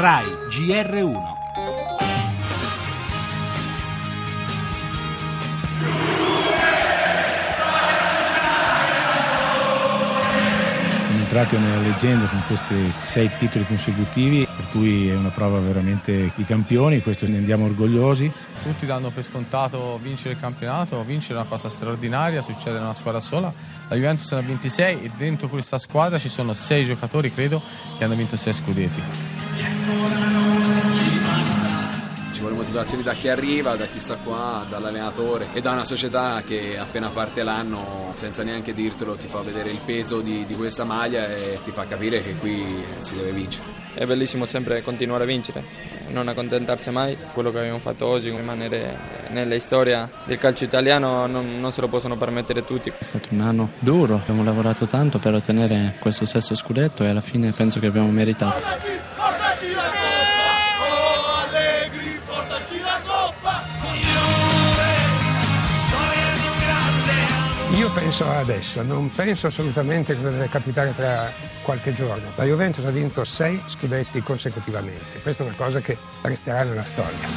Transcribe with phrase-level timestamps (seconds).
[0.00, 1.38] RAI GR1
[11.12, 16.44] entrati nella leggenda con questi sei titoli consecutivi, per cui è una prova veramente di
[16.44, 18.32] campioni, questo ne andiamo orgogliosi.
[18.62, 22.94] Tutti danno per scontato vincere il campionato, vincere è una cosa straordinaria, succede in una
[22.94, 23.52] squadra sola.
[23.88, 27.62] La Juventus ne ha 26 e dentro questa squadra ci sono sei giocatori, credo,
[27.98, 29.49] che hanno vinto sei scudetti
[32.40, 36.42] ci vuole motivazione da chi arriva, da chi sta qua, dall'allenatore e da una società
[36.46, 40.84] che appena parte l'anno, senza neanche dirtelo, ti fa vedere il peso di, di questa
[40.84, 43.66] maglia e ti fa capire che qui si deve vincere.
[43.92, 45.62] È bellissimo sempre continuare a vincere,
[46.12, 47.14] non accontentarsi mai.
[47.34, 48.96] Quello che abbiamo fatto oggi, rimanere
[49.28, 52.90] nella storia del calcio italiano, non, non se lo possono permettere tutti.
[52.96, 57.20] È stato un anno duro, abbiamo lavorato tanto per ottenere questo sesto scudetto e alla
[57.20, 58.62] fine penso che abbiamo meritato.
[67.80, 72.30] Io penso adesso, non penso assolutamente che deve capitare tra qualche giorno.
[72.34, 77.28] La Juventus ha vinto sei scudetti consecutivamente, questa è una cosa che resterà nella storia.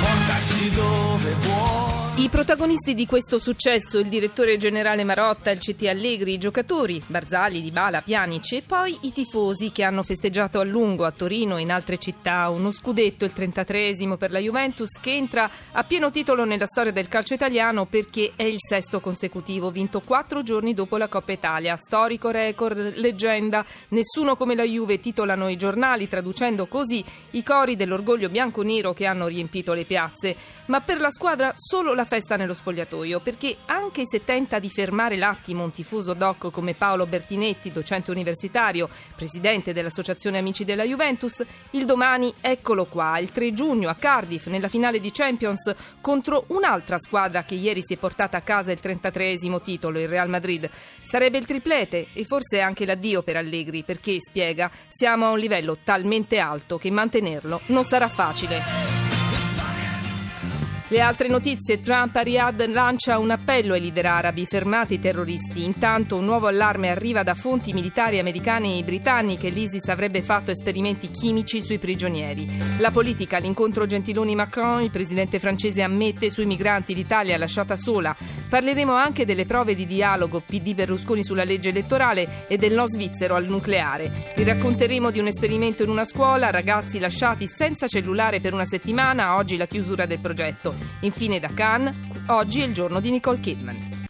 [0.00, 1.71] Portaci dove vuoi.
[2.14, 7.62] I protagonisti di questo successo, il direttore generale Marotta, il CT Allegri, i giocatori, Barzali,
[7.62, 11.72] Dybala, Pianici e poi i tifosi che hanno festeggiato a lungo a Torino e in
[11.72, 16.66] altre città uno scudetto, il 33esimo per la Juventus, che entra a pieno titolo nella
[16.66, 21.32] storia del calcio italiano perché è il sesto consecutivo, vinto quattro giorni dopo la Coppa
[21.32, 21.76] Italia.
[21.76, 28.28] Storico record, leggenda, nessuno come la Juve titolano i giornali traducendo così i cori dell'orgoglio
[28.28, 30.60] bianco-nero che hanno riempito le piazze.
[30.66, 34.68] Ma per la squadra solo la la festa nello spogliatoio perché anche se tenta di
[34.68, 41.44] fermare l'attimo un tifoso doc come Paolo Bertinetti, docente universitario, presidente dell'Associazione Amici della Juventus,
[41.70, 46.98] il domani eccolo qua, il 3 giugno a Cardiff nella finale di Champions contro un'altra
[46.98, 50.68] squadra che ieri si è portata a casa il 33 titolo, il Real Madrid.
[51.08, 55.78] Sarebbe il triplete e forse anche l'addio per Allegri perché, spiega, siamo a un livello
[55.84, 58.91] talmente alto che mantenerlo non sarà facile.
[60.92, 65.64] Le altre notizie, Trump a Riyadh lancia un appello ai leader arabi, fermati i terroristi.
[65.64, 71.10] Intanto un nuovo allarme arriva da fonti militari americane e britanniche, l'ISIS avrebbe fatto esperimenti
[71.10, 72.46] chimici sui prigionieri.
[72.78, 78.14] La politica, l'incontro Gentiloni-Macron, il presidente francese ammette sui migranti l'Italia lasciata sola.
[78.52, 83.34] Parleremo anche delle prove di dialogo PD Berlusconi sulla legge elettorale e del no svizzero
[83.34, 84.12] al nucleare.
[84.36, 89.36] Vi racconteremo di un esperimento in una scuola, ragazzi lasciati senza cellulare per una settimana,
[89.36, 90.74] oggi la chiusura del progetto.
[91.00, 91.96] Infine da Cannes,
[92.26, 94.01] oggi è il giorno di Nicole Kidman.